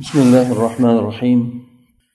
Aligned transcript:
بسم 0.00 0.18
الله 0.18 0.52
الرحمن 0.52 0.96
الرحيم 0.96 1.40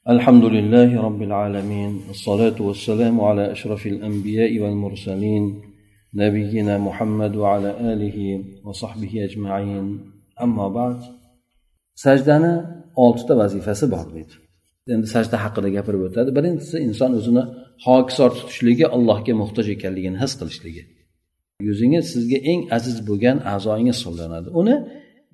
الحمد 0.09 0.45
لله 0.45 1.01
رب 1.07 1.21
العالمين 1.21 1.91
الصلاة 2.09 2.61
والسلام 2.61 3.21
على 3.21 3.51
أشرف 3.51 3.87
الأنبياء 3.87 4.59
والمرسلين 4.59 5.61
نبينا 6.13 6.77
محمد 6.77 7.35
وعلى 7.35 7.93
آله 7.93 8.43
وصحبه 8.65 9.11
أجمعين 9.27 9.85
أما 10.41 10.67
بعد 10.67 10.99
sajdani 11.95 12.53
oltita 12.95 13.37
vazifasi 13.37 13.91
bor 13.91 14.05
deydi 14.15 14.33
endi 14.93 15.07
sajda 15.15 15.37
haqida 15.45 15.69
gapirib 15.77 16.01
o'tadi 16.07 16.29
birinchisi 16.37 16.77
inson 16.87 17.11
o'zini 17.19 17.43
hokisor 17.85 18.29
tutishligi 18.37 18.85
allohga 18.95 19.33
muhtoj 19.41 19.67
ekanligini 19.75 20.17
his 20.23 20.33
qilishligi 20.39 20.83
yuzingiz 21.67 22.05
sizga 22.13 22.39
eng 22.51 22.61
aziz 22.77 22.97
bo'lgan 23.09 23.37
a'zoyingiz 23.53 23.95
hisoblanadi 23.99 24.49
uni 24.61 24.75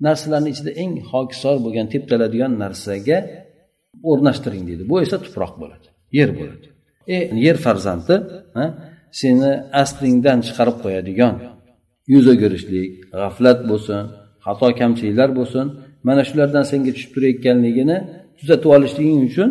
narsalarni 0.06 0.50
ichida 0.54 0.70
eng 0.82 0.92
hokisor 1.12 1.56
bo'lgan 1.64 1.86
teptaladigan 1.94 2.52
narsaga 2.64 3.18
o'rnashtiring 4.10 4.64
deydi. 4.68 4.82
Bu 4.90 4.96
esa 5.04 5.16
tuproq 5.24 5.52
bo'ladi 5.62 5.86
yer 6.18 6.30
bo'ladi. 6.38 6.66
E 7.14 7.16
yer 7.46 7.56
farzandi 7.66 8.14
seni 9.20 9.50
aslingdan 9.82 10.38
chiqarib 10.46 10.76
qo'yadigan 10.84 11.34
yuz 12.12 12.24
o'girishlik 12.32 12.88
g'aflat 13.20 13.58
bo'lsin 13.70 14.00
xato 14.46 14.68
kamchiliklar 14.80 15.30
bo'lsin 15.38 15.66
mana 16.08 16.22
shulardan 16.28 16.64
senga 16.70 16.90
tushib 16.96 17.10
turayotganligini 17.14 17.96
tuzatib 18.38 18.70
olishliging 18.76 19.20
uchun 19.30 19.50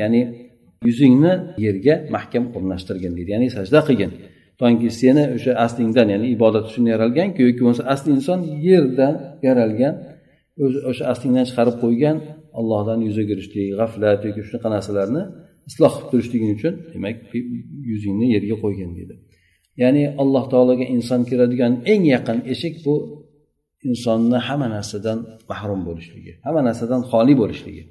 ya'ni 0.00 0.22
yuzingni 0.88 1.32
yerga 1.64 1.94
mahkam 2.14 2.44
o'rnashtirgin 2.56 3.12
deydi. 3.16 3.30
Ya'ni 3.34 3.48
sajda 3.56 3.80
qilgin. 3.88 4.10
Toki 4.60 4.88
seni 5.00 5.24
o'sha 5.36 5.52
aslingdan 5.64 6.06
ya'ni 6.14 6.26
ibodat 6.36 6.64
uchun 6.70 6.84
yaralganku 6.92 7.38
yoki 7.46 7.60
bo'lmasa 7.64 7.84
asli 7.94 8.08
inson 8.18 8.40
yerdan 8.68 9.14
yaralgan 9.48 9.94
o'zi 10.64 10.78
o'sha 10.90 11.04
aslingdan 11.12 11.44
chiqarib 11.50 11.76
qo'ygan 11.84 12.16
allohdan 12.60 12.98
yuz 13.06 13.16
o'girishlik 13.22 13.66
g'aflat 13.80 14.20
yoki 14.28 14.40
shunaqa 14.46 14.68
narsalarni 14.76 15.22
isloh 15.68 15.92
qilib 15.96 16.08
turishliging 16.12 16.52
uchun 16.58 16.74
demak 16.94 17.16
yuzingni 17.90 18.26
yerga 18.34 18.56
qo'ygin 18.64 18.90
deydi 18.98 19.14
ya'ni 19.82 20.02
alloh 20.22 20.44
taologa 20.52 20.84
inson 20.96 21.20
kiradigan 21.30 21.72
eng 21.92 22.02
yaqin 22.14 22.38
eshik 22.52 22.74
bu 22.84 22.94
insonni 23.88 24.38
hamma 24.46 24.68
narsadan 24.76 25.18
mahrum 25.50 25.80
bo'lishligi 25.88 26.32
hamma 26.44 26.62
narsadan 26.68 27.00
xoli 27.10 27.34
bo'lishligi. 27.42 27.82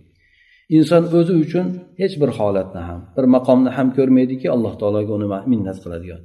Inson 0.78 1.04
o'zi 1.18 1.34
uchun 1.44 1.66
hech 2.02 2.16
bir 2.22 2.30
holatni 2.38 2.82
ham 2.90 3.00
bir 3.16 3.26
maqomni 3.36 3.70
ham 3.78 3.88
ko'rmaydiki 3.98 4.48
alloh 4.56 4.74
taologa 4.82 5.12
uni 5.18 5.28
minnat 5.52 5.78
qiladigan. 5.84 6.22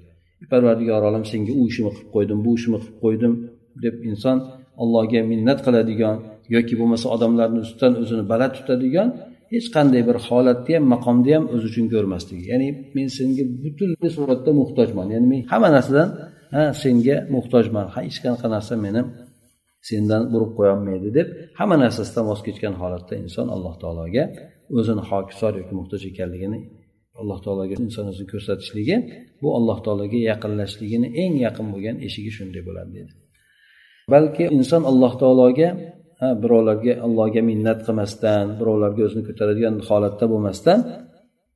Parvardigor 0.52 1.02
olam 1.10 1.24
senga 1.32 1.52
u 1.60 1.62
ishimni 1.70 1.92
qilib 1.96 2.10
qo'ydim 2.14 2.38
bu 2.44 2.50
ishimni 2.58 2.78
qilib 2.82 2.98
qo'ydim 3.04 3.32
deb 3.84 3.94
inson 4.10 4.36
allohga 4.82 5.20
minnat 5.32 5.58
qiladigan 5.66 6.16
yoki 6.56 6.74
bo'lmasa 6.80 7.06
odamlarni 7.16 7.60
ustidan 7.66 7.92
o'zini 8.02 8.24
baland 8.32 8.52
tutadigan 8.58 9.08
hech 9.52 9.66
qanday 9.76 10.02
bir 10.08 10.16
holatni 10.26 10.72
ham 10.76 10.84
maqomni 10.94 11.30
ham 11.36 11.44
o'zi 11.54 11.66
uchun 11.70 11.86
ko'rmasligi 11.94 12.44
ya'ni 12.52 12.68
men 12.96 13.06
senga 13.18 13.44
butunlay 13.64 14.10
suratda 14.16 14.50
muhtojman. 14.60 15.06
Ya'ni 15.14 15.26
men 15.32 15.40
hamma 15.52 15.68
narsadan 15.76 16.08
ha 16.54 16.62
senga 16.82 17.16
muhtojman. 17.34 17.86
Hech 17.96 18.18
qanaqa 18.24 18.46
narsa 18.54 18.74
meni 18.84 19.00
sendan 19.88 20.22
burib 20.32 20.52
qo'yolmaydi 20.58 21.08
deb 21.18 21.28
hamma 21.58 21.76
narsasidan 21.84 22.24
voz 22.30 22.40
kechgan 22.46 22.74
holatda 22.82 23.14
inson 23.24 23.46
alloh 23.54 23.74
taologa 23.82 24.24
o'zini 24.78 25.02
hokisor 25.10 25.52
yoki 25.60 25.74
muhtoj 25.80 26.02
ekanligini 26.10 26.58
alloh 27.20 27.38
taologa 27.44 27.74
inson 27.84 28.06
o'zini 28.10 28.28
ko'rsatishligi 28.32 28.96
bu 29.42 29.48
alloh 29.58 29.78
taologa 29.86 30.18
yaqinlashligini 30.30 31.08
eng 31.22 31.34
yaqin 31.46 31.66
bo'lgan 31.72 31.96
eshigi 32.06 32.30
shunday 32.38 32.62
bo'ladi 32.68 32.90
dedi. 32.98 33.12
Balki 34.12 34.44
inson 34.58 34.82
alloh 34.90 35.12
taologa 35.22 35.68
birovlarga 36.42 36.92
allohga 37.06 37.42
minnat 37.50 37.78
qilmasdan 37.86 38.44
birovlarga 38.60 39.02
o'zini 39.08 39.22
ko'taradigan 39.28 39.74
holatda 39.88 40.24
bo'lmasdan 40.32 40.78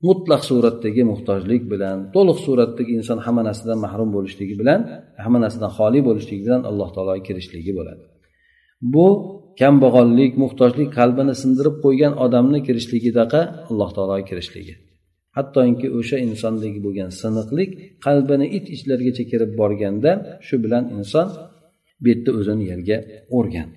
mutlaq 0.08 0.42
suratdagi 0.50 1.02
muhtojlik 1.12 1.62
bilan 1.72 1.96
to'liq 2.14 2.38
suratdagi 2.46 2.92
inson 3.00 3.18
hamma 3.26 3.42
narsadan 3.48 3.78
mahrum 3.86 4.10
bo'lishligi 4.16 4.54
bilan 4.60 4.80
hamma 5.24 5.38
narsadan 5.44 5.70
xoli 5.78 6.00
bo'lishligi 6.08 6.42
bilan 6.48 6.62
alloh 6.70 6.88
taologa 6.94 7.22
kirishligi 7.28 7.72
bo'ladi. 7.78 8.02
Bu 8.94 9.06
kambag'allik 9.60 10.32
muhtojlik 10.42 10.88
qalbini 10.98 11.34
sindirib 11.42 11.76
qo'ygan 11.84 12.12
odamni 12.24 12.58
kirishligidaqa 12.66 13.40
alloh 13.70 13.90
taologa 13.96 14.24
kirishligi. 14.30 14.74
Hattoki 15.36 15.86
o'sha 15.98 16.16
insondagi 16.28 16.78
bo'lgan 16.86 17.10
siniqlik 17.20 17.70
qalbini 18.06 18.46
it 18.56 18.66
ichlarigacha 18.74 19.24
kirib 19.30 19.50
borganda 19.60 20.10
shu 20.46 20.56
bilan 20.64 20.84
inson 20.96 21.26
bu 22.00 22.06
yerda 22.10 22.30
o'zini 22.38 22.64
yerga 22.72 22.96
o'rgan. 23.36 23.68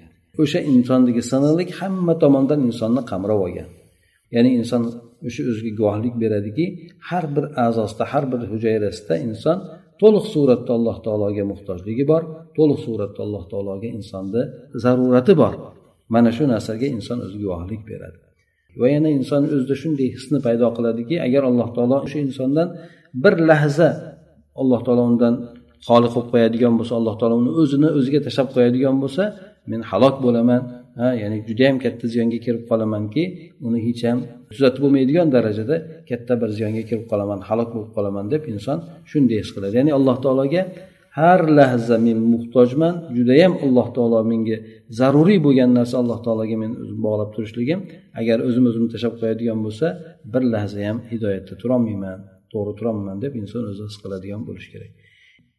O'sha 0.44 0.59
insondagi 0.73 1.22
siniqlik 1.31 1.69
hamma 1.79 2.13
tomondan 2.23 2.59
insonni 2.69 3.01
qamrab 3.11 3.40
olgan. 3.45 3.69
Ya'ni 4.35 4.50
inson 4.59 4.81
o'sha 5.28 5.41
o'ziga 5.51 5.72
guvohlik 5.79 6.16
beradiki 6.23 6.66
har 7.09 7.25
bir 7.35 7.45
a'zosida 7.66 8.03
har 8.11 8.23
bir 8.31 8.41
hujayrasida 8.51 9.16
inson 9.28 9.57
to'liq 10.01 10.25
suratda 10.34 10.72
alloh 10.78 10.97
taologa 11.06 11.44
muhtojligi 11.51 12.03
bor 12.11 12.22
to'liq 12.57 12.79
suratda 12.85 13.19
alloh 13.25 13.44
taologa 13.51 13.88
insonni 13.97 14.44
zarurati 14.84 15.34
bor. 15.41 15.53
Mana 16.13 16.29
shu 16.38 16.44
narsaga 16.53 16.88
inson 16.97 17.17
o'zi 17.25 17.38
guvohlik 17.44 17.81
beradi. 17.91 18.19
Va 18.79 18.87
yana 18.95 19.09
inson 19.17 19.41
o'zida 19.55 19.75
shunday 19.81 20.07
hisni 20.15 20.39
paydo 20.45 20.67
qiladiki 20.77 21.15
agar 21.27 21.41
alloh 21.49 21.69
taolo 21.75 21.97
o'sha 22.05 22.19
insondan 22.27 22.67
bir 23.23 23.33
lahza 23.49 23.89
alloh 24.61 24.79
taolo 24.85 25.03
undan 25.11 25.33
xoli 25.87 26.07
qilib 26.13 26.27
qo'yadigan 26.33 26.73
bo'lsa 26.79 26.93
alloh 26.99 27.15
taolo 27.19 27.35
uni 27.41 27.51
o'zini 27.61 27.89
o'ziga 27.97 28.19
tashlab 28.25 28.47
qo'yadigan 28.55 28.95
bo'lsa 29.03 29.23
men 29.71 29.81
halok 29.91 30.15
bo'laman 30.25 30.61
ha 30.99 31.07
ya'ni 31.21 31.37
judayam 31.49 31.77
katta 31.83 32.05
ziyonga 32.13 32.39
kirib 32.45 32.63
qolamanki 32.69 33.23
uni 33.67 33.79
hech 33.87 34.01
ham 34.09 34.19
tuzatib 34.53 34.81
bo'lmaydigan 34.85 35.27
darajada 35.35 35.75
katta 36.09 36.33
bir 36.41 36.49
ziyonga 36.57 36.83
kirib 36.89 37.05
qolaman 37.11 37.39
halok 37.49 37.69
bo'lib 37.75 37.91
qolaman 37.97 38.25
deb 38.33 38.43
inson 38.53 38.77
shunday 39.11 39.37
his 39.43 39.49
qiladi. 39.55 39.73
Ya'ni 39.79 39.91
alloh 39.99 40.15
taologa 40.25 40.61
har 41.17 41.41
lahza 41.57 41.95
men 42.05 42.17
muhtojman 42.33 42.94
judayam 43.17 43.53
alloh 43.66 43.88
taolo 43.95 44.19
menga 44.31 44.57
zaruriy 44.99 45.39
bo'lgan 45.45 45.69
narsa 45.77 45.95
alloh 46.01 46.19
taologa 46.25 46.55
men 46.63 46.72
o'zim 46.81 46.99
bog'lab 47.05 47.29
turishligim. 47.35 47.79
Agar 48.19 48.38
o'zim 48.47 48.63
o'zimni 48.69 48.89
tashlab 48.94 49.13
qo'yadigan 49.22 49.59
bo'lsa 49.66 49.88
bir 50.33 50.44
lahza 50.53 50.79
ham 50.88 50.97
hidoyatda 51.11 51.53
turolmayman 51.61 52.19
to'g'ri 52.51 52.73
turolmayman 52.79 53.17
deb 53.23 53.33
inson 53.41 53.63
o'zi 53.72 53.83
his 53.89 53.97
qiladigan 54.03 54.41
bo'lishi 54.47 54.69
kerak. 54.73 54.91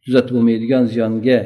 Tuzatib 0.03 0.33
bo'lmaydigan 0.37 0.83
ziyonga 0.93 1.37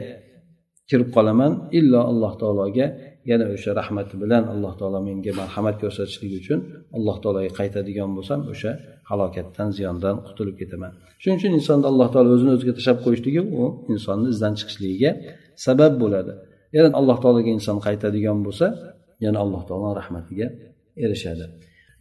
kirib 0.90 1.10
qolaman 1.16 1.52
illo 1.80 2.02
alloh 2.12 2.34
taologa 2.42 2.86
yana 3.32 3.46
o'sha 3.56 3.72
rahmati 3.80 4.16
bilan 4.24 4.44
alloh 4.54 4.74
taolo 4.80 5.00
menga 5.08 5.32
marhamat 5.42 5.76
ko'rsatishligi 5.82 6.36
uchun 6.44 6.60
alloh 6.98 7.16
taologa 7.24 7.52
qaytadigan 7.60 8.10
bo'lsam 8.18 8.40
o'sha 8.52 8.72
halokatdan 9.10 9.68
ziyondan 9.78 10.16
qutulib 10.28 10.56
ketaman. 10.62 10.92
Shuning 11.22 11.38
uchun 11.40 11.52
insonni 11.60 11.86
alloh 11.92 12.08
taolo 12.14 12.30
o'zini 12.36 12.52
o'ziga 12.56 12.74
tashlab 12.78 12.98
qo'yishligi 13.06 13.42
u 13.60 13.62
insonni 13.94 14.28
izdan 14.34 14.54
chiqishligiga 14.60 15.12
sabab 15.66 15.94
bo'ladi. 16.04 16.34
Yana 16.76 16.90
alloh 17.00 17.18
taologa 17.24 17.50
inson 17.58 17.78
qaytadigan 17.88 18.38
bo'lsa 18.46 18.68
yana 19.26 19.38
alloh 19.44 19.62
taolo 19.70 19.90
rahmatiga 20.02 20.48
erishadi. 21.06 21.46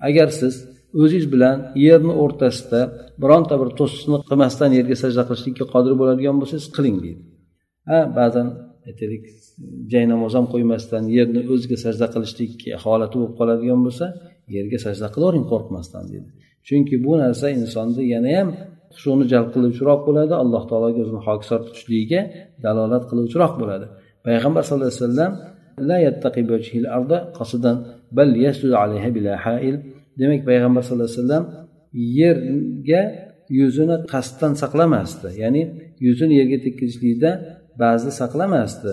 Agar 0.08 0.28
siz 0.40 0.54
o'zingiz 1.00 1.26
bilan 1.34 1.56
yerni 1.86 2.14
o'rtasida 2.22 2.80
bironta 3.22 3.54
bir 3.60 3.68
to'siqni 3.78 4.16
qilmasdan 4.28 4.70
yerga 4.78 4.96
sajda 5.02 5.22
qilishlikka 5.28 5.64
qodir 5.74 5.92
bo'ladigan 6.00 6.36
bo'lsangiz 6.40 6.66
qiling 6.76 6.96
deydi. 7.04 7.22
Ha 7.90 7.98
ba'zan 8.18 8.46
aytaylik 8.88 9.24
jay 9.92 10.04
namoz 10.12 10.32
ham 10.38 10.46
qo'ymasdan 10.52 11.02
yerni 11.16 11.40
o'ziga 11.52 11.76
sajda 11.84 12.06
qilishlik 12.14 12.52
holati 12.84 13.14
bo'lib 13.18 13.34
qoladigan 13.40 13.80
bo'lsa 13.86 14.06
yerga 14.56 14.78
sajda 14.86 15.06
qilavering 15.14 15.46
qo'rqmasdan 15.52 16.04
deydi 16.12 16.28
chunki 16.68 16.94
bu 17.04 17.12
narsa 17.22 17.46
insonni 17.58 18.02
yanayam 18.14 18.48
hushuni 18.96 19.24
jalb 19.32 19.48
qiluvchiroq 19.54 20.00
bo'ladi 20.08 20.34
alloh 20.42 20.62
taologa 20.70 20.98
o'zini 21.04 21.20
hokisor 21.26 21.60
tutishligiga 21.66 22.20
dalolat 22.64 23.04
qiluvchiroq 23.10 23.52
bo'ladi. 23.60 23.86
Payg'ambar 24.26 24.62
sallallohu 24.66 24.90
alayhi 24.92 25.02
vasallam 25.04 25.32
demak 30.20 30.40
payg'ambar 30.48 30.82
sallallohu 30.86 31.08
alayhi 31.10 31.20
vasallam 31.22 31.44
yerga 32.20 33.02
yuzini 33.58 33.96
qasddan 34.12 34.52
saqlamasdi. 34.62 35.28
Ya'ni 35.42 35.62
yuzini 36.06 36.34
yerga 36.40 36.58
tekkizishlikda 36.66 37.30
ba'zi 37.82 38.10
saqlamasdi. 38.20 38.92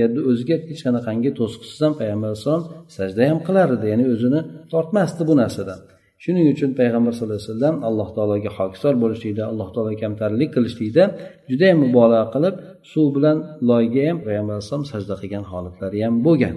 Yerni 0.00 0.20
o'ziga 0.30 0.56
hech 0.70 0.80
qanaqangi 0.86 1.30
to'siqsiz 1.38 1.78
ham 1.84 1.94
payg'ambar 2.00 2.28
alayhissalom 2.30 2.64
sajda 2.96 3.22
ham 3.30 3.38
qilar 3.46 3.68
edi 3.76 3.86
ya'ni 3.92 4.06
o'zini 4.14 4.40
tortmasdi 4.72 5.22
bu 5.30 5.34
narsadan. 5.42 5.80
Shuning 6.24 6.46
uchun 6.54 6.70
payg'ambar 6.80 7.12
sallallohu 7.16 7.38
alayhi 7.40 7.52
vasallam 7.52 7.76
alloh 7.88 8.08
taologa 8.16 8.50
hokisor 8.58 8.94
bo'lishlikda 9.02 9.42
alloh 9.50 9.68
taologa 9.74 9.98
kamtarlik 10.04 10.50
qilishlikda 10.56 11.04
judayam 11.50 11.78
mubolag'a 11.84 12.26
qilib 12.34 12.54
suv 12.92 13.06
bilan 13.16 13.36
loyga 13.70 14.02
ham 14.08 14.18
payg'ambar 14.26 14.54
alayhissalom 14.56 14.86
sajda 14.92 15.14
qilgan 15.22 15.44
holatlari 15.52 15.98
ham 16.06 16.14
bo'lgan. 16.26 16.56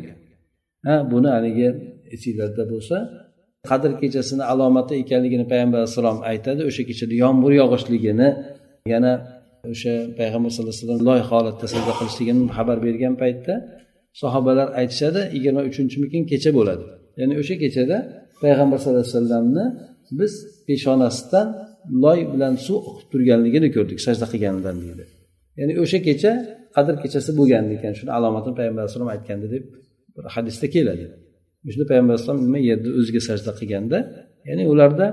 Ha 0.88 0.96
buni 1.12 1.30
haligi 1.36 1.68
esinglarda 2.16 2.64
bo'lsa 2.74 2.98
qadr 3.70 3.92
kechasini 4.02 4.44
alomati 4.52 4.94
ekanligini 5.04 5.46
payg'ambar 5.52 5.78
alayhissalom 5.82 6.20
aytadi 6.32 6.62
o'sha 6.70 6.84
kechada 6.90 7.16
yomg'ir 7.24 7.54
yog'ishligini 7.62 8.30
yana 8.94 9.14
o'sha 9.74 9.94
payg'ambar 10.20 10.50
sallallohu 10.54 10.76
alayhi 10.76 10.88
vasallam 10.88 11.08
loy 11.10 11.22
holatda 11.32 11.66
sajda 11.74 11.94
qilishligini 12.00 12.44
xabar 12.58 12.78
bergan 12.86 13.14
paytda 13.22 13.54
sahobalar 14.22 14.68
aytishadi 14.80 15.22
yigirma 15.36 15.62
uchinchimikin 15.70 16.22
kecha 16.32 16.52
bo'ladi. 16.58 16.86
Ya'ni 17.20 17.34
o'sha 17.42 17.56
kechada 17.64 17.98
payg'ambar 18.44 18.78
sallallohu 18.82 19.06
alayhi 19.06 19.18
vasallamni 19.18 19.66
biz 20.20 20.34
peshonasidan 20.68 21.48
loy 22.04 22.20
bilan 22.34 22.54
suv 22.66 22.78
oqib 22.90 23.08
turganligini 23.12 23.70
ko'rdik 23.76 24.00
sajda 24.06 24.26
qilganidan 24.34 24.76
deydi 24.84 25.04
ya'ni 25.60 25.74
o'sha 25.84 26.00
kecha 26.08 26.32
qadr 26.76 26.94
kechasi 27.04 27.32
bo'lgan 27.40 27.64
ekan 27.76 27.94
shuni 28.00 28.12
alomatini 28.18 28.56
payg'ambar 28.60 28.82
alayhisalom 28.84 29.10
aytgandi 29.16 29.48
deb 29.54 29.64
bir 30.16 30.24
hadisda 30.36 30.68
keladi. 30.76 31.06
Shunda 31.74 31.86
payg'ambar 31.92 32.14
alayhisalom 32.14 32.42
nima 32.48 32.60
yerda 32.70 32.90
o'ziga 33.00 33.22
sajda 33.30 33.52
qilganda 33.60 33.98
ya'ni 34.50 34.64
ularda 34.74 35.06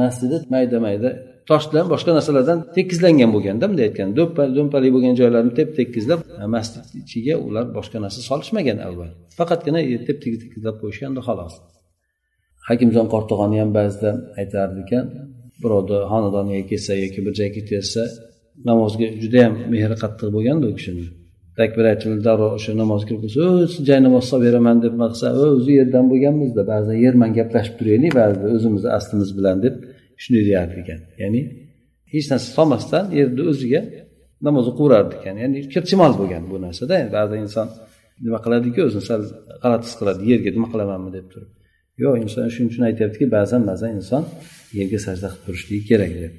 masjidi 0.00 0.36
mayda 0.54 0.76
mayda 0.86 1.10
toshdan 1.48 1.86
boshqa 1.92 2.10
narsalardan 2.16 2.58
tekizlangan 2.76 3.30
bo'lganda 3.34 3.64
bunday 3.70 3.84
aytgan 3.88 4.08
do'mpali 4.56 4.88
bo'lgan 4.94 5.14
joylarni 5.20 5.52
tep 5.58 5.68
tekizlab 5.78 6.20
e, 6.42 6.46
masjid 6.54 6.84
ichiga 7.02 7.34
ular 7.46 7.64
boshqa 7.76 7.98
narsa 8.04 8.20
solishmagan 8.30 8.78
avval. 8.86 9.10
Faqatgina 9.38 9.80
e, 9.92 9.96
tep 10.06 10.18
tekizlab 10.24 10.76
qo'yishganda 10.82 11.20
xolos. 11.28 11.54
Hakimjon 12.68 13.06
qortog'oni 13.14 13.56
ham 13.62 13.70
ba'zida 13.78 14.10
aytardi 14.40 14.78
ekan 14.84 15.04
birovni 15.62 15.98
xonadoniga 16.12 16.64
kelsa 16.70 16.92
yoki 17.04 17.20
bir 17.26 17.32
joyga 17.40 17.62
kelsa 17.70 18.02
namozga 18.68 19.06
judayam 19.22 19.54
mehri 19.72 19.96
qattiq 20.02 20.28
bo'lganda 20.36 20.66
u 20.70 20.74
kishini. 20.78 21.06
Takbir 21.60 21.84
aytildi 21.92 22.20
darrov 22.28 22.52
o'sha 22.58 22.72
namozga 22.82 23.06
kirib 23.08 23.22
qolsa 23.24 23.84
jay 23.88 23.98
namoz 24.06 24.24
solib 24.30 24.44
beraman 24.48 24.76
deb 24.84 24.94
maqsa 25.04 25.26
o'zi 25.46 25.72
yerdan 25.80 26.04
bo'lganmizda 26.12 26.62
ba'zan 26.72 26.96
yerman 27.04 27.30
gaplashib 27.38 27.74
turaylik 27.78 28.12
ba'zida 28.20 28.46
o'zimizni 28.56 28.90
aslimiz 28.98 29.30
bilan 29.38 29.56
deb 29.64 29.74
shunday 30.22 30.42
deyardi 30.48 30.74
ekan. 30.82 31.00
Ya'ni 31.22 31.42
hech 32.12 32.26
narsa 32.32 32.48
solmasdan 32.56 33.04
yerni 33.18 33.42
o'ziga 33.52 33.80
namoz 34.46 34.64
o'qiverardi 34.72 35.14
ekan. 35.20 35.34
Ya'ni 35.42 35.58
kirchimal 35.74 36.12
bo'lgan 36.20 36.42
bu 36.50 36.56
narsada. 36.66 36.96
Ba'zi 37.16 37.36
inson 37.44 37.66
nima 38.24 38.38
qiladiku 38.44 38.80
o'zini 38.88 39.04
sal 39.10 39.20
g'alati 39.62 39.84
his 39.88 39.94
qiladi. 40.00 40.20
Yerga 40.32 40.50
nima 40.56 40.68
qilamanmi 40.72 41.10
deb 41.16 41.26
turib. 41.32 41.50
Yo'q 42.02 42.14
inson 42.24 42.44
shuning 42.54 42.68
uchun 42.72 42.82
aytyaptiki 42.90 43.26
ba'zan 43.36 43.62
ba'zan 43.70 43.90
inson 43.98 44.22
yerga 44.78 44.98
sajda 45.06 45.26
qilib 45.32 45.42
turishligi 45.46 45.82
kerak 45.90 46.12
deb. 46.22 46.32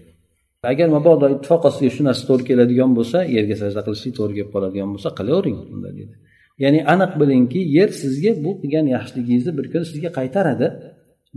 Agar 0.72 0.88
mabodo 0.98 1.26
ittifoq 1.36 1.64
ostiga 1.70 1.92
shu 1.96 2.02
narsa 2.10 2.24
to'g'ri 2.30 2.44
keladigan 2.50 2.92
bo'lsa 2.98 3.18
yerga 3.36 3.56
sajda 3.62 3.82
qilishlik 3.86 4.14
to'g'ri 4.20 4.34
kelib 4.38 4.52
qoladigan 4.56 4.90
bo'lsa 4.94 5.10
qilavering 5.20 5.58
unda 5.76 5.90
deydi 5.98 6.16
ya'ni 6.64 6.80
aniq 6.94 7.12
bilingki 7.22 7.62
yer 7.78 7.90
sizga 8.02 8.32
bu 8.44 8.52
qilgan 8.62 8.86
yaxshiligingizni 8.96 9.52
bir 9.58 9.66
kun 9.74 9.84
sizga 9.92 10.10
qaytaradi. 10.20 10.68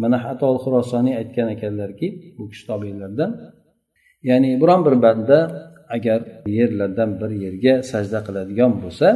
Mana 0.02 0.18
atol 0.32 0.56
xurosoniy 0.64 1.14
aytgan 1.20 1.48
ekanlarki 1.54 2.06
bu 2.36 2.44
kishi 2.50 2.64
tobeinlardan 2.70 3.30
ya'ni 4.28 4.50
biron 4.62 4.80
bir 4.86 4.96
banda 5.04 5.38
agar 5.96 6.20
yerlardan 6.58 7.10
bir 7.20 7.30
yerga 7.44 7.74
sajda 7.90 8.18
qiladigan 8.26 8.72
bo'lsa 8.82 9.08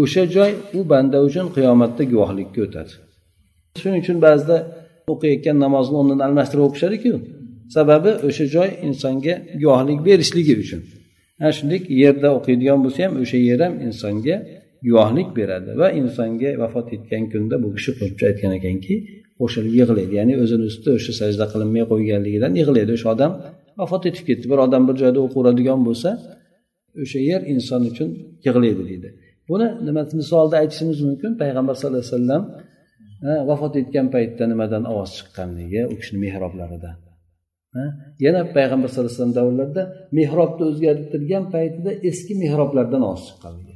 o'sha 0.00 0.24
joy 0.36 0.52
u 0.78 0.80
banda 0.92 1.18
uchun 1.28 1.46
qiyomatda 1.56 2.02
guvohlikka 2.12 2.60
o'tadi. 2.66 2.92
Shuning 3.80 4.00
uchun 4.04 4.18
ba'zida 4.26 4.56
o'qiyotgan 5.12 5.56
namozni 5.64 5.96
o'rnini 6.00 6.22
almashtirib 6.28 6.64
o'qishadiku 6.68 7.12
sababi 7.76 8.10
o'sha 8.28 8.44
joy 8.54 8.68
insonga 8.88 9.34
guvohlik 9.62 9.98
berishligi 10.08 10.54
uchun. 10.64 10.80
Ana 11.40 11.52
shunday 11.58 11.80
yerda 12.02 12.28
o'qiydigan 12.38 12.78
bo'lsa 12.84 13.00
ham 13.06 13.14
o'sha 13.22 13.38
yer 13.48 13.60
ham 13.66 13.74
insonga 13.86 14.36
guvohlik 14.86 15.28
beradi 15.38 15.70
va 15.80 15.88
insonga 16.00 16.50
vafot 16.62 16.86
etgan 16.96 17.24
kunda 17.32 17.56
bu 17.62 17.68
kishi 17.76 17.90
qo'shimcha 17.98 18.24
aytgan 18.30 18.52
ekanki 18.58 18.94
o'sha 19.44 19.60
yig'laydi. 19.78 20.14
Ya'ni 20.20 20.34
o'zini 20.42 20.64
ustida 20.70 20.90
o'sha 20.98 21.12
sajda 21.20 21.44
qilinmay 21.52 21.84
qo'yganligidan 21.92 22.52
yig'laydi. 22.60 22.90
O'sha 22.96 23.08
odam 23.14 23.32
vafot 23.80 24.02
etib 24.10 24.24
ketdi. 24.28 24.44
Bir 24.52 24.58
odam 24.66 24.82
bir 24.88 24.96
joyda 25.02 25.20
o'qiveradigan 25.26 25.80
bo'lsa 25.88 26.10
o'sha 27.02 27.18
yer 27.30 27.40
inson 27.54 27.82
uchun 27.90 28.08
yig'laydi 28.46 28.82
deydi. 28.90 29.08
Buni 29.50 29.68
nima 29.86 30.02
misolda 30.20 30.54
aytishimiz 30.62 30.98
mumkin? 31.08 31.30
Payg'ambar 31.42 31.74
sallallohu 31.78 32.04
alayhi 32.04 32.16
vasallam 32.16 32.42
vafot 33.50 33.74
etgan 33.82 34.06
paytda 34.14 34.44
nimadan 34.52 34.82
ovoz 34.92 35.10
chiqqanligi 35.18 35.80
u 35.92 35.94
kishini 36.00 36.18
mehroblaridan. 36.26 36.96
Yana 38.26 38.40
payg'ambar 38.56 38.88
sallallohu 38.90 39.10
alayhi 39.10 39.20
vasallam 39.20 39.36
davrlarida 39.40 39.82
mehrobni 40.18 40.62
o'zgartirgan 40.70 41.44
paytida 41.54 41.90
eski 42.08 42.32
mehroblardan 42.42 43.02
ovoz 43.08 43.22
chiqqanligi 43.28 43.74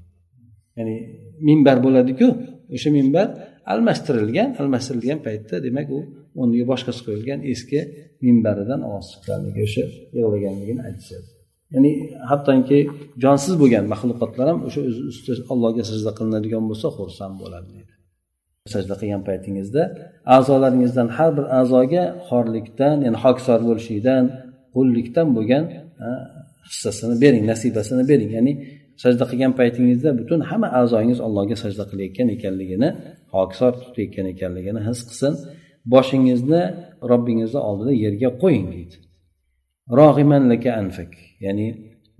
ya'ni 0.78 0.96
minbar 1.48 1.76
bo'ladiku 1.86 2.26
o'sha 2.74 2.90
minbar 2.98 3.26
almashtirilgan 3.72 4.48
almashtirilgan 4.60 5.18
paytda 5.26 5.56
demak 5.66 5.86
u 5.96 5.98
o'rniga 6.40 6.66
boshqasi 6.72 7.00
qo'yilgan 7.06 7.40
eski 7.52 7.80
minbaridan 8.26 8.80
ovoz 8.88 9.06
chiqqanligi 9.12 9.60
o'sha 9.66 9.84
yig'laganligini 10.16 10.82
aytishadi. 10.88 11.28
Ya'ni 11.74 11.92
hattoki 12.30 12.78
jonsiz 13.24 13.54
bo'lgan 13.62 13.84
maxluqotlar 13.92 14.46
ham 14.50 14.58
o'sha 14.68 14.80
o'zi 14.88 15.02
ustida 15.12 15.34
allohga 15.52 15.82
sajda 15.90 16.10
qilinadigan 16.18 16.64
bo'lsa 16.70 16.86
xursand 16.98 17.34
bo'ladi 17.42 17.68
deydi. 17.74 17.92
Sajda 18.74 18.94
qilgan 19.00 19.22
paytingizda 19.28 19.82
a'zolaringizdan 20.36 21.08
har 21.16 21.30
bir 21.38 21.46
a'zoga 21.60 22.04
xorlikdan 22.28 22.96
ya'ni 23.06 23.18
hokisor 23.24 23.60
bo'lishlikdan 23.68 24.24
qullikdan 24.74 25.28
bo'lgan 25.36 25.64
hissasini 26.70 27.14
bering 27.24 27.44
nasibasini 27.52 28.04
bering. 28.10 28.30
Ya'ni 28.38 28.52
sajda 29.02 29.24
qilgan 29.30 29.52
paytingizda 29.60 30.10
butun 30.20 30.40
hamma 30.50 30.68
a'zoyingiz 30.80 31.18
allohga 31.26 31.56
sajda 31.64 31.84
qilayotgan 31.90 32.28
ekanligini 32.36 32.88
hokisor 33.34 33.72
tutayotgan 33.82 34.26
ekanligini 34.34 34.80
his 34.88 35.00
qilsin. 35.08 35.34
Boshingizni 35.92 36.62
robbingizni 37.10 37.60
oldida 37.68 37.92
yerga 38.04 38.30
qo'ying 38.42 38.66
deydi. 38.74 38.96
Rog'iman 39.98 40.42
laka 40.52 40.70
anfak 40.82 41.12
ya'ni 41.46 41.66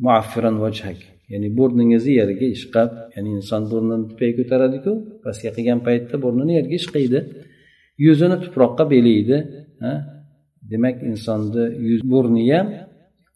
muaffiran 0.05 0.57
vajhak 0.65 1.01
ya'ni 1.33 1.49
burningizni 1.59 2.13
yerga 2.21 2.47
ishqab 2.57 2.91
ya'ni 3.15 3.31
inson 3.39 3.63
burnini 3.71 4.05
tepaga 4.11 4.35
ko'taradiku 4.39 4.93
pastga 5.25 5.51
qilgan 5.57 5.81
paytda 5.87 6.17
burnini 6.25 6.53
yerga 6.59 6.75
ishqaydi. 6.81 7.19
Yuzini 8.07 8.37
tuproqqa 8.45 8.85
belaydi 8.93 9.39
demak 10.71 10.97
insonni 11.11 11.65
yuz 11.89 12.03
burni 12.13 12.45
ham 12.53 12.67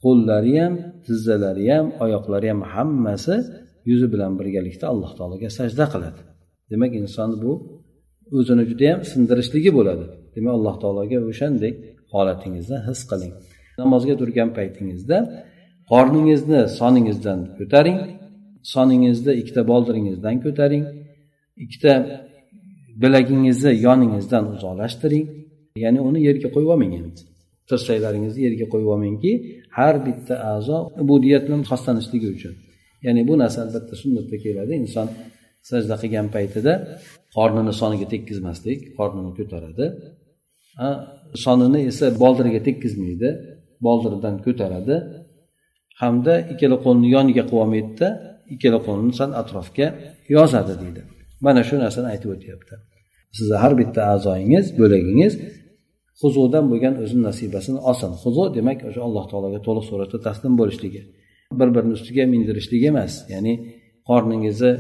qo'llari 0.05 0.55
ham 0.63 0.75
tizzalari 1.07 1.67
ham 1.75 1.87
oyoqlari 2.05 2.49
ham 2.53 2.61
hammasi 2.75 3.35
yuzi 3.91 4.07
bilan 4.13 4.33
birgalikda 4.41 4.87
alloh 4.93 5.13
taologa 5.19 5.49
sajda 5.59 5.85
qiladi. 5.93 6.21
Demak 6.71 6.93
inson 7.03 7.31
bu 7.43 7.53
o'zini 8.37 8.65
judayam 8.71 9.01
sindirishligi 9.13 9.71
bo'ladi. 9.79 10.05
Demak 10.35 10.53
alloh 10.59 10.77
taologa 10.83 11.19
o'shandek 11.31 11.75
holatingizni 12.13 12.79
his 12.89 13.01
qiling. 13.11 13.33
Namozga 13.81 14.15
turgan 14.21 14.49
paytingizda 14.59 15.19
qorningizni 15.93 16.61
soningizdan 16.79 17.41
ko'taring 17.59 17.99
soningizni 18.75 19.33
ikkita 19.41 19.63
boldiringizdan 19.71 20.37
ko'taring 20.45 20.85
ikkita 21.65 21.93
bilagingizni 23.03 23.73
yoningizdan 23.87 24.45
uzoqlashtiring. 24.55 25.27
Ya'ni 25.85 26.01
uni 26.09 26.21
yerga 26.29 26.49
qo'yib 26.55 26.71
olmang 26.75 26.93
endi. 27.01 27.23
Tirsaklaringizni 27.71 28.41
yerga 28.47 28.67
qo'yib 28.73 28.89
olmangki 28.95 29.33
har 29.79 29.95
bitta 30.07 30.35
a'zo 30.53 30.79
ubudiyat 31.03 31.43
bilan 31.47 31.63
xoslanishligi 31.71 32.29
uchun. 32.37 32.55
Ya'ni 33.07 33.23
bu 33.29 33.35
narsa 33.43 33.59
albatta 33.65 33.95
sunnatda 34.03 34.37
keladi. 34.45 34.73
Inson 34.83 35.07
sajda 35.71 35.95
qilgan 36.03 36.27
paytida 36.37 36.73
qornini 37.37 37.73
soniga 37.81 38.07
tekkizmaslik 38.15 38.79
qornini 38.99 39.33
ko'taradi. 39.39 39.85
Sonini 41.45 41.81
esa 41.91 42.07
boldiriga 42.23 42.61
tekkizmaydi 42.69 43.29
boldiridan 43.87 44.37
ko'taradi. 44.47 44.97
Hamda 46.03 46.35
ikkala 46.53 46.77
qo'lni 46.87 47.09
yoniga 47.17 47.43
qilib 47.49 47.61
olmaydida 47.63 48.09
ikkala 48.55 48.79
qo'lni 48.87 49.13
sal 49.21 49.31
atrofga 49.43 49.87
yozadi 50.37 50.75
deydi. 50.83 51.03
Mana 51.47 51.61
shu 51.69 51.75
narsani 51.85 52.09
aytib 52.15 52.31
o'tyapti. 52.37 52.75
Sizni 53.37 53.57
har 53.63 53.73
bitta 53.81 54.01
a'zoyingiz 54.15 54.67
bo'lagingiz 54.81 55.33
huzudan 56.21 56.65
bo'lgan 56.71 56.95
o'zini 57.03 57.23
nasibasini 57.29 57.79
olsin. 57.89 58.11
Huzu 58.25 58.45
demak 58.57 58.79
o'sha 58.89 59.01
alloh 59.09 59.25
taologa 59.31 59.59
to'liq 59.67 59.85
suratda 59.91 60.19
taslim 60.27 60.53
bo'lishligi. 60.61 61.03
Bir 61.61 61.69
birini 61.75 61.93
ustiga 61.99 62.25
mindirishlik 62.35 62.83
emas. 62.91 63.13
Ya'ni 63.35 63.55
qorningizni 64.09 64.73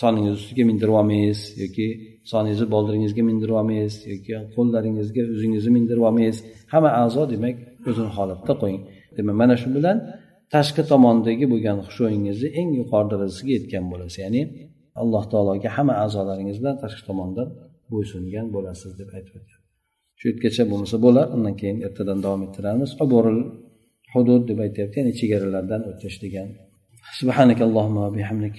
soningiz 0.00 0.34
ustiga 0.40 0.64
mindirib 0.70 0.94
olmaysiz 1.00 1.40
yoki 1.62 1.86
soningizni 2.32 2.66
boldiringizga 2.74 3.22
mindirib 3.28 3.56
olmaysiz 3.60 3.96
yoki 4.12 4.32
qo'llaringizga 4.56 5.22
o'zingizni 5.34 5.70
mindirib 5.76 6.04
olmaysiz 6.08 6.40
hamma 6.72 6.90
a'zo 7.02 7.22
demak 7.34 7.56
o'zini 7.88 8.10
holatda 8.16 8.52
qo'ying. 8.62 8.82
Demak 9.16 9.36
mana 9.42 9.54
shu 9.62 9.68
bilan 9.76 9.96
tashqi 10.54 10.82
tomondagi 10.92 11.44
bo'lgan 11.52 11.76
xushoyingizni 11.86 12.48
eng 12.60 12.70
yuqori 12.80 13.08
darajasiga 13.12 13.52
yetgan 13.58 13.84
bo'lasiz. 13.92 14.18
Ya'ni 14.24 14.42
alloh 15.02 15.24
taologa 15.32 15.68
hamma 15.76 15.94
a'zolaringiz 16.04 16.56
bilan 16.62 16.76
tashqi 16.82 17.02
tomondan 17.08 17.48
bo'ysungan 17.92 18.46
bo'lasiz 18.54 18.92
deb 19.00 19.10
aytib 19.18 19.34
o'tgan. 19.40 19.59
shu 20.19 20.25
yergacha 20.29 20.63
bo'lmasa 20.71 20.97
bo'lar 21.05 21.25
undan 21.35 21.55
keyin 21.61 21.77
ertadan 21.87 22.19
davom 22.25 22.41
ettiramiz 22.47 22.91
hudud 24.15 24.41
deb 24.49 24.59
aytyapti 24.65 24.95
ya'ni 24.99 25.13
chegaralardan 25.19 25.81
o'tish 25.91 26.17
degan 26.25 26.49
سبحانك 27.21 27.59
اللهم 27.67 27.97
وبحمدك 28.05 28.57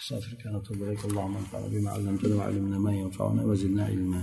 استغفرك 0.00 0.42
ونتوب 0.46 0.78
اليك 0.84 1.02
اللهم 1.08 1.34
انفعنا 1.42 1.68
بما 1.74 1.90
علمتنا 1.96 2.34
وعلمنا 2.38 2.78
ما 2.86 2.92
ينفعنا 3.02 3.40
وزدنا 3.48 3.82
علما 3.90 4.22